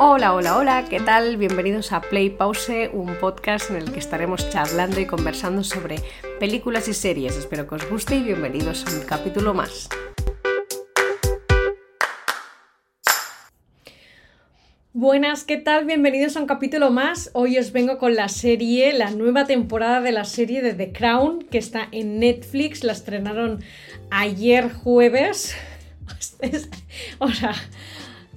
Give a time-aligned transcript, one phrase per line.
[0.00, 1.36] Hola, hola, hola, ¿qué tal?
[1.38, 5.96] Bienvenidos a Play Pause, un podcast en el que estaremos charlando y conversando sobre
[6.38, 7.36] películas y series.
[7.36, 9.88] Espero que os guste y bienvenidos a un capítulo más.
[14.92, 15.84] Buenas, ¿qué tal?
[15.84, 17.30] Bienvenidos a un capítulo más.
[17.32, 21.40] Hoy os vengo con la serie, la nueva temporada de la serie de The Crown,
[21.50, 22.84] que está en Netflix.
[22.84, 23.64] La estrenaron
[24.10, 25.56] ayer jueves.
[27.18, 27.52] o sea,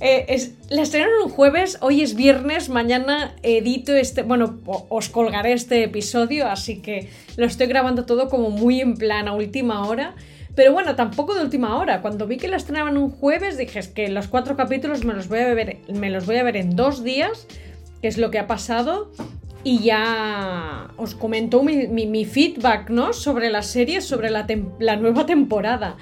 [0.01, 5.53] eh, es, la estrenaron un jueves, hoy es viernes, mañana edito este, bueno, os colgaré
[5.53, 7.07] este episodio, así que
[7.37, 10.15] lo estoy grabando todo como muy en plan a última hora.
[10.55, 12.01] Pero bueno, tampoco de última hora.
[12.01, 15.39] Cuando vi que la estrenaban un jueves, dije que los cuatro capítulos me los voy
[15.39, 17.47] a ver, me los voy a ver en dos días,
[18.01, 19.11] que es lo que ha pasado.
[19.63, 23.13] Y ya os comento mi, feedback, ¿no?
[23.13, 25.95] Sobre la serie, sobre la nueva temporada.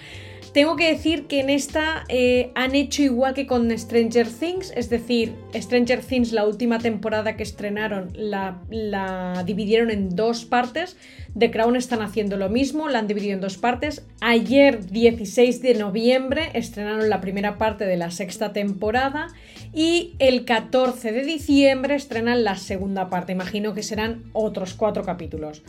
[0.54, 4.90] Tengo que decir que en esta eh, han hecho igual que con Stranger Things, es
[4.90, 10.98] decir, Stranger Things, la última temporada que estrenaron, la, la, dividieron en dos partes.
[11.38, 14.08] The Crown están haciendo lo mismo, la han dividido en dos partes.
[14.22, 19.28] Ayer, 16 de noviembre, estrenaron la primera parte de la sexta temporada
[19.72, 23.34] y el 14 de diciembre estrenan la segunda parte.
[23.34, 25.62] Imagino que serán otros cuatro capítulos.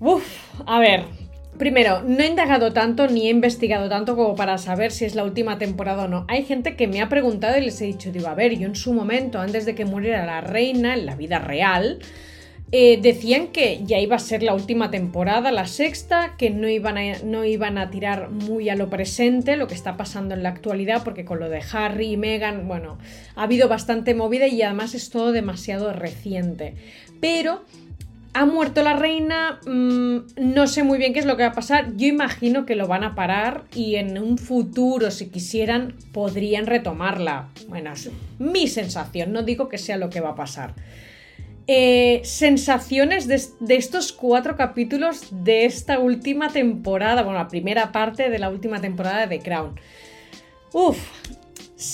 [0.00, 0.24] Uf,
[0.66, 1.04] a ver,
[1.60, 5.24] Primero, no he indagado tanto ni he investigado tanto como para saber si es la
[5.24, 6.24] última temporada o no.
[6.26, 8.74] Hay gente que me ha preguntado y les he dicho, digo, a ver, yo en
[8.74, 11.98] su momento, antes de que muriera la reina, en la vida real,
[12.72, 16.96] eh, decían que ya iba a ser la última temporada, la sexta, que no iban,
[16.96, 20.48] a, no iban a tirar muy a lo presente lo que está pasando en la
[20.48, 22.96] actualidad, porque con lo de Harry y Meghan, bueno,
[23.36, 26.76] ha habido bastante movida y además es todo demasiado reciente.
[27.20, 27.66] Pero
[28.32, 31.54] ha muerto la reina, mm, no sé muy bien qué es lo que va a
[31.54, 36.66] pasar, yo imagino que lo van a parar y en un futuro, si quisieran, podrían
[36.66, 37.48] retomarla.
[37.68, 40.74] Bueno, es mi sensación, no digo que sea lo que va a pasar.
[41.66, 48.28] Eh, sensaciones de, de, estos cuatro capítulos de esta última temporada, bueno, la primera parte
[48.28, 49.78] de la última temporada de The Crown.
[50.72, 50.98] Uf,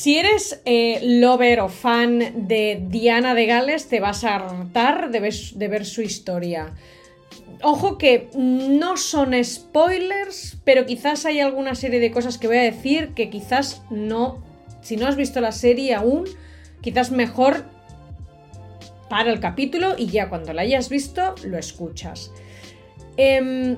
[0.06, 5.18] si eres eh, lover o fan de Diana de Gales, te vas a hartar de
[5.18, 6.74] ver, su historia.
[7.60, 12.62] Ojo que no son spoilers, pero quizás hay alguna serie de cosas que voy a
[12.62, 14.44] decir que quizás no,
[14.80, 16.22] si no has visto la serie aún,
[16.82, 17.64] quizás mejor
[19.10, 22.30] para el capítulo y ya cuando la hayas visto lo escuchas.
[23.16, 23.76] Em,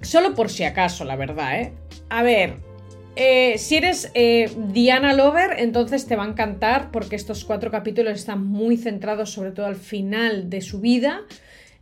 [0.00, 1.72] solo por si acaso, la verdad, ¿eh?
[2.08, 2.69] A ver,
[3.16, 8.14] eh, si eres eh, Diana Lover, entonces te va a encantar porque estos cuatro capítulos
[8.14, 11.22] están muy centrados sobre todo al final de su vida.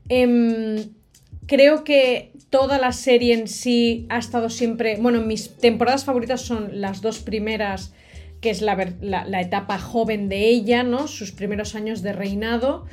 [0.09, 0.91] Em,
[1.47, 4.97] creo que toda la serie en sí ha estado siempre...
[4.97, 7.93] Bueno, mis temporadas favoritas son las dos primeras,
[8.41, 11.09] que es la, etapa joven de ella, ¿no?
[11.09, 12.87] Sus primeros años de reinado.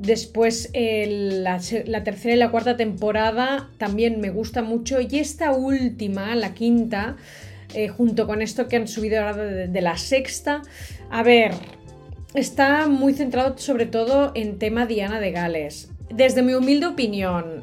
[0.00, 5.00] Después la, la, tercera y la cuarta temporada también me gusta mucho.
[5.00, 7.16] Y esta última, la quinta,
[7.74, 10.62] eh, junto con esto que han subido ahora de, la sexta.
[11.10, 11.52] A ver,
[12.34, 15.90] está muy centrado sobre todo en tema Diana de Gales.
[16.10, 17.60] Desde mi humilde opinión,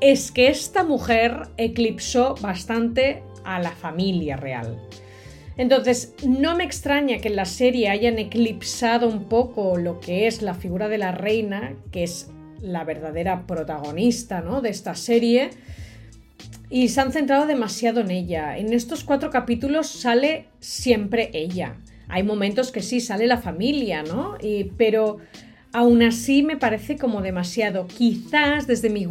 [0.00, 4.78] es que esta mujer eclipsó bastante a la familia real.
[5.56, 10.40] Entonces, no me extraña que en la serie hayan eclipsado un poco lo que es
[10.40, 12.30] la figura de la reina, que es
[12.60, 14.60] la verdadera protagonista ¿no?
[14.60, 15.50] de esta serie,
[16.70, 18.58] y se han centrado demasiado en ella.
[18.58, 21.76] En estos cuatro capítulos sale siempre ella.
[22.08, 24.36] Hay momentos que sí sale la familia, ¿no?
[24.76, 25.18] pero
[25.78, 27.86] aún así me parece como demasiado.
[27.86, 29.06] Quizás desde mi,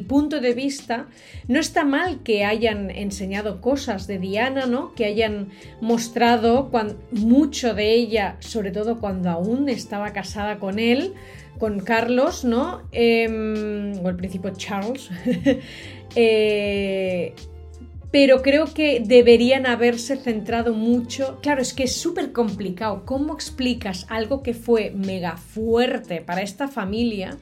[0.00, 1.06] punto de vista
[1.48, 4.94] no está mal que hayan enseñado cosas de Diana, ¿no?
[4.94, 5.48] Que hayan
[5.80, 6.70] mostrado
[7.12, 11.14] mucho de ella, sobre todo cuando aún estaba casada con él,
[11.58, 12.82] con Carlos, ¿no?
[12.92, 15.08] Em, o el príncipe Charles.
[16.14, 17.32] Eh,
[18.12, 21.40] pero creo que deberían haberse centrado mucho.
[21.40, 23.04] Claro, es que es súper complicado.
[23.06, 27.38] ¿Cómo explicas algo que fue mega fuerte para esta familia?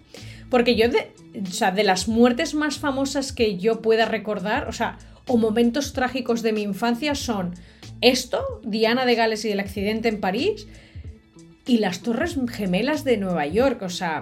[0.49, 4.97] Porque yo, o sea, de las muertes más famosas que yo pueda recordar, o sea,
[5.27, 7.55] o momentos trágicos de mi infancia son
[8.01, 10.69] esto, Diana de Gales y el accidente en París,
[11.67, 13.83] y las Torres Gemelas de Nueva York.
[13.83, 14.21] O sea,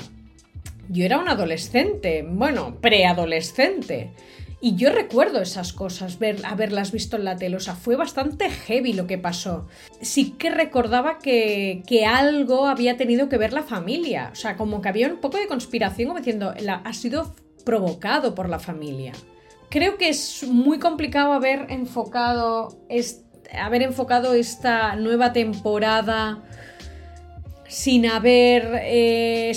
[0.89, 4.13] yo era un adolescente, bueno, preadolescente.
[4.61, 7.57] Y yo recuerdo esas cosas, ver, haberlas visto en la tele.
[7.57, 9.69] O sea, fue bastante heavy lo que pasó.
[10.01, 14.31] Sí que recordaba que, que algo había tenido que ver la familia.
[14.33, 17.33] O sea, como que había un poco de conspiración, como diciendo, ha sido
[17.65, 19.13] provocado por la familia.
[19.69, 22.81] Creo que es muy complicado haber enfocado,
[23.61, 26.43] haber enfocado esta nueva temporada
[27.69, 29.53] sin haber eh,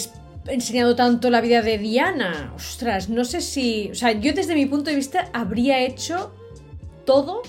[0.47, 2.53] enseñado tanto la vida de Diana.
[2.55, 3.89] Ostras, no sé si.
[3.91, 6.33] O sea, yo desde mi punto de vista habría hecho
[7.05, 7.41] todo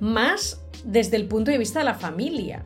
[0.00, 2.64] más desde el punto de vista de la familia.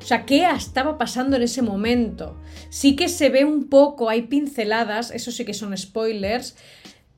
[0.00, 2.36] O sea, ¿qué estaba pasando en ese momento?
[2.68, 6.56] Sí que se ve un poco, hay pinceladas, eso sí que son spoilers.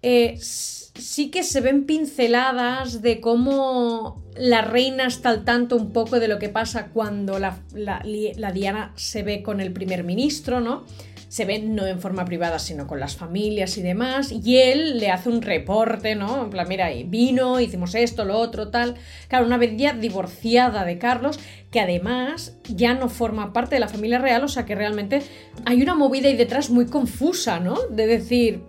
[0.03, 6.21] Eh, sí que se ven pinceladas de cómo la reina está al tanto un poco
[6.21, 10.85] de lo que pasa cuando la, la Diana se ve con el primer ministro, ¿no?
[11.29, 15.11] Se ven no en forma privada, sino con las familias y demás, y él le
[15.11, 16.45] hace un reporte, ¿no?
[16.45, 18.97] En plan, mira, vino, hicimos esto, lo otro, tal.
[19.29, 21.39] Claro, una vez ya divorciada de Carlos,
[21.71, 25.23] que además ya no forma parte de la familia real, o sea que realmente
[25.65, 27.77] hay una movida ahí detrás muy confusa, ¿no?
[27.91, 28.63] De decir,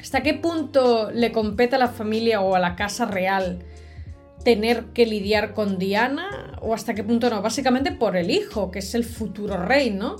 [0.00, 3.64] ¿hasta qué punto le compete a la familia o a la casa real?
[4.44, 8.78] tener que lidiar con Diana o hasta qué punto no, básicamente por el hijo, que
[8.78, 10.16] es el futuro rey, ¿no?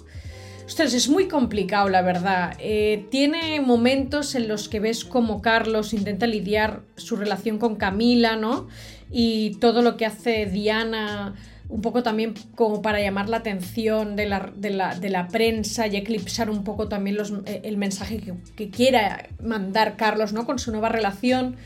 [0.70, 2.56] Ostras, es muy complicado, la verdad.
[2.60, 8.36] Eh, tiene momentos en los que ves como Carlos intenta lidiar su relación con Camila,
[8.36, 8.68] ¿no?
[9.10, 11.34] Y todo lo que hace Diana,
[11.68, 16.86] un poco también como para llamar la atención de la, prensa y eclipsar un poco
[16.86, 18.20] también eh, el mensaje
[18.54, 20.46] que, quiera mandar Carlos, ¿no?
[20.46, 21.56] Con su nueva relación.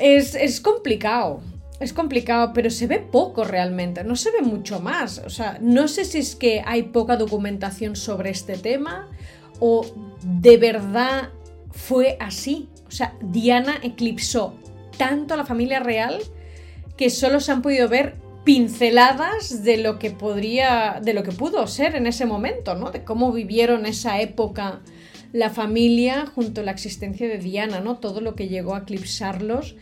[0.00, 1.42] Es complicado
[1.80, 5.18] es complicado, pero se ve poco realmente, no se ve mucho más.
[5.18, 9.08] O sea, no sé si es que hay poca documentación sobre este tema
[9.60, 9.84] o
[10.22, 11.30] de verdad
[11.70, 12.68] fue así.
[12.86, 14.54] O sea, Diana eclipsó
[14.96, 16.20] tanto a la familia real
[16.96, 21.66] que solo se han podido ver pinceladas de lo que podría, de lo que pudo
[21.66, 22.90] ser en ese momento, ¿no?
[22.90, 24.80] De cómo vivieron esa época
[25.32, 27.98] la familia junto a la existencia de Diana, ¿no?
[27.98, 29.74] Todo lo que llegó a eclipsarlos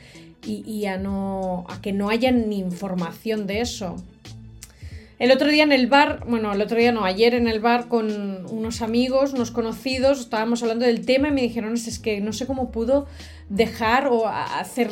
[0.44, 3.96] y, a, no, a que no haya ni información de eso.
[5.18, 7.86] El otro día en el bar, bueno, el otro día no, ayer en el bar
[7.86, 12.32] con unos amigos, unos conocidos, estábamos hablando del tema y me dijeron, es que no
[12.32, 13.06] sé cómo pudo
[13.48, 14.90] dejar o hacer,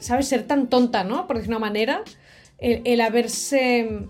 [0.00, 0.26] ¿sabes?
[0.26, 1.28] Ser tan tonta, ¿no?
[1.28, 2.02] Por decir una manera,
[2.58, 4.06] el, haberse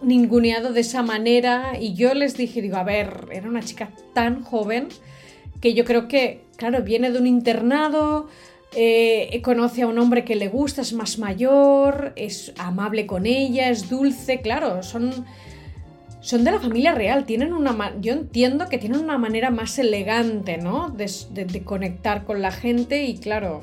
[0.00, 1.72] ninguneado de esa manera.
[1.78, 4.88] Y yo les dije, digo, a ver, era una chica tan joven
[5.60, 8.28] que yo creo que, claro, viene de un internado,
[8.78, 13.70] eh, conoce a un hombre que le gusta, es más mayor, es amable con ella,
[13.70, 15.24] es dulce, claro, son,
[16.20, 20.58] son de la familia real, tienen una, yo entiendo que tienen una manera más elegante,
[20.58, 20.90] ¿no?
[20.90, 23.62] De, conectar con la gente y claro,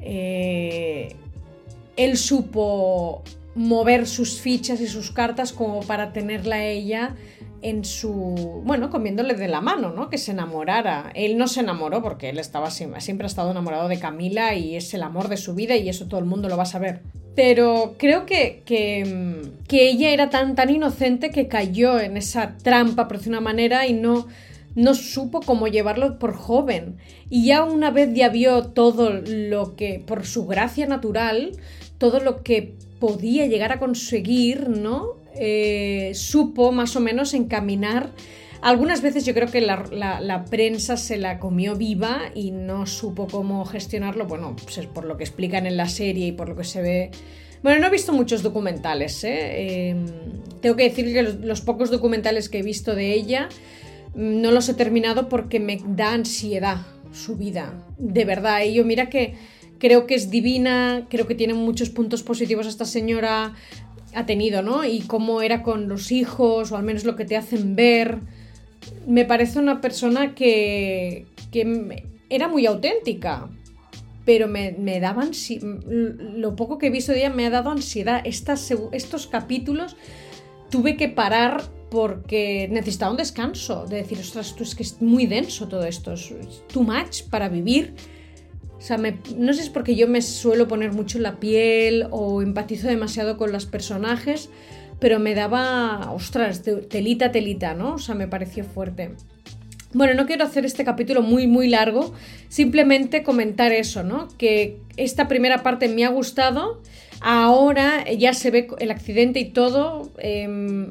[0.00, 1.16] eh,
[1.96, 3.24] él supo
[3.56, 7.16] mover sus fichas y sus cartas como para tenerla ella
[7.64, 8.12] en su,
[8.62, 10.10] bueno, comiéndole de la mano, ¿no?
[10.10, 11.10] Que se enamorara.
[11.14, 14.92] Él no se enamoró porque él estaba siempre, ha estado enamorado de Camila y es
[14.92, 17.00] el amor de su vida y eso todo el mundo lo va a saber.
[17.34, 23.08] Pero creo que, que, que ella era tan, tan inocente que cayó en esa trampa,
[23.08, 24.26] por decir una manera, y no,
[24.74, 26.98] no supo cómo llevarlo por joven.
[27.30, 31.52] Y ya una vez ya vio todo lo que, por su gracia natural,
[31.96, 35.23] todo lo que podía llegar a conseguir, ¿no?
[35.36, 38.10] Eh, supo más o menos encaminar.
[38.64, 43.64] Algunas veces yo creo que la, prensa se la comió viva y no supo cómo
[43.66, 44.26] gestionarlo.
[44.26, 46.80] Bueno, pues es por lo que explican en la serie y por lo que se
[46.80, 47.10] ve.
[47.62, 49.22] Bueno, no he visto muchos documentales.
[49.24, 49.88] ¿eh?
[49.90, 50.06] Em,
[50.62, 53.50] tengo que decir que los, pocos documentales que he visto de ella
[54.14, 57.84] mm, no los he terminado porque me da ansiedad su vida.
[57.98, 59.34] De verdad, y yo mira que
[59.78, 63.54] creo que es divina, creo que tiene muchos puntos positivos esta señora,
[64.14, 64.84] ha tenido, ¿no?
[64.84, 68.18] Y cómo era con los hijos, o al menos lo que te hacen ver.
[69.06, 73.48] Me parece una persona que, que era muy auténtica,
[74.24, 75.30] pero me, me daban,
[76.36, 78.22] lo poco que he visto de ella me ha dado ansiedad.
[78.24, 79.96] Estas, estos capítulos
[80.70, 85.26] tuve que parar porque necesitaba un descanso, de decir, ostras, esto es que es muy
[85.26, 86.34] denso todo esto, es
[86.72, 87.94] too much para vivir
[88.84, 92.42] o sea, no sé si es porque yo me suelo poner mucho la piel o
[92.42, 94.50] empatizo demasiado con los personajes,
[95.00, 96.60] pero me daba, ostras,
[96.90, 97.94] telita, telita, ¿no?
[97.94, 99.12] O sea, me pareció fuerte.
[99.94, 102.12] Bueno, no quiero hacer este capítulo muy, muy largo,
[102.50, 104.28] simplemente comentar eso, ¿no?
[104.36, 106.82] Que esta primera parte me ha gustado,
[107.22, 110.90] ahora ya se ve el accidente y todo, em,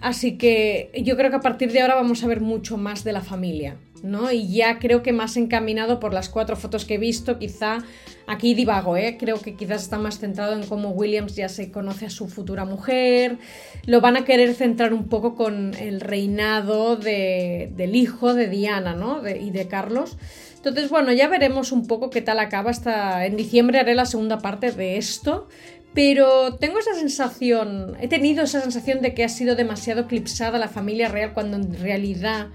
[0.00, 3.12] así que yo creo que a partir de ahora vamos a ver mucho más de
[3.12, 3.76] la familia.
[4.02, 4.32] ¿No?
[4.32, 7.78] Y ya creo que más encaminado por las cuatro fotos que he visto, quizá
[8.26, 9.16] aquí divago, ¿eh?
[9.18, 12.64] Creo que quizás está más centrado en cómo Williams ya se conoce a su futura
[12.64, 13.38] mujer.
[13.86, 19.22] Lo van a querer centrar un poco con el reinado del hijo de Diana, ¿no?
[19.28, 20.16] y de Carlos.
[20.56, 22.70] Entonces, bueno, ya veremos un poco qué tal acaba.
[22.70, 25.48] Hasta en diciembre haré la segunda parte de esto.
[25.94, 30.68] pero tengo esa sensación, he tenido esa sensación de que ha sido demasiado eclipsada la
[30.68, 32.48] familia real cuando en realidad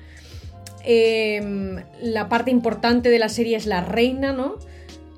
[0.84, 4.56] em, la parte importante de la serie es la reina, ¿no?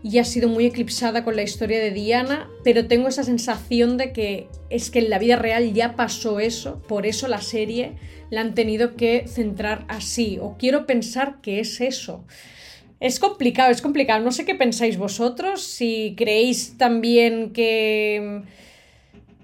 [0.01, 4.13] Y ha sido muy eclipsada con la historia de Diana, pero tengo esa sensación de
[4.13, 7.93] que es que en la vida real ya pasó eso, por eso la serie
[8.29, 12.23] la han tenido que centrar así, o quiero pensar que es eso.
[12.99, 14.23] Es complicado, es complicado.
[14.23, 18.41] No sé qué pensáis vosotros, si creéis también que...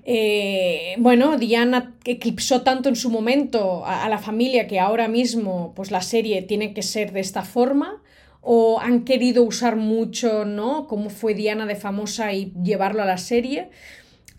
[0.06, 5.90] Eh, bueno, Diana eclipsó tanto en su momento a, la familia que ahora mismo pues
[5.90, 8.04] la serie tiene que ser de esta forma
[8.42, 10.88] o han querido usar mucho, ¿no?
[10.88, 13.70] Cómo fue Diana de famosa y llevarlo a la serie.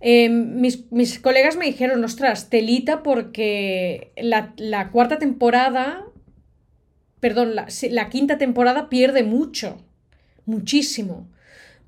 [0.00, 6.06] Eh, mis, mis, colegas me dijeron, ostras, telita porque la, la cuarta temporada
[7.20, 9.78] perdón, la, quinta temporada pierde mucho,
[10.44, 11.28] muchísimo,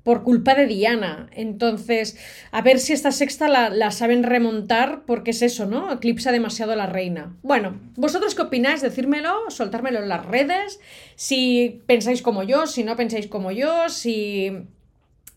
[0.09, 1.29] por culpa de Diana.
[1.33, 2.17] Entonces,
[2.49, 5.93] a ver si esta sexta la, saben remontar, porque es eso, ¿no?
[5.93, 7.35] Eclipsa demasiado a la reina.
[7.43, 8.81] Bueno, ¿vosotros qué opináis?
[8.81, 10.79] Decírmelo, soltármelo en las redes,
[11.15, 14.51] si pensáis como yo, si no pensáis como yo, si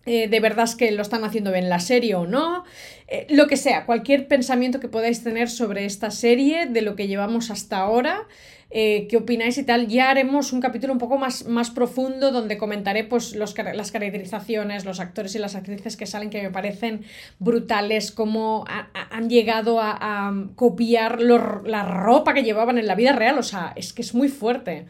[0.06, 2.64] eh, de verdad es que lo están haciendo bien la serie o no,
[3.08, 7.08] eh, lo que sea, cualquier pensamiento que podáis tener sobre esta serie, de lo que
[7.08, 8.26] llevamos hasta ahora.
[8.74, 9.86] Eh, qué opináis y tal.
[9.86, 14.86] Ya haremos un capítulo un poco más, más profundo donde comentaré pues, los, las caracterizaciones,
[14.86, 17.04] los actores y las actrices que salen que me parecen
[17.38, 18.64] brutales, cómo
[19.10, 23.38] han llegado a, copiar la ropa que llevaban en la vida real.
[23.38, 24.86] O sea, es que es muy fuerte.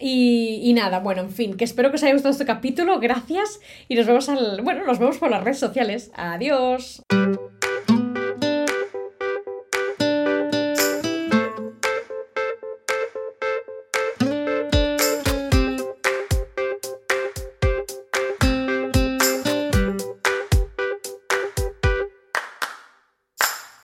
[0.00, 3.60] Y, y, nada, bueno, en fin, que espero que os haya gustado este capítulo, gracias
[3.88, 6.10] y nos vemos al, bueno, nos vemos por las redes sociales.
[6.14, 7.02] Adiós.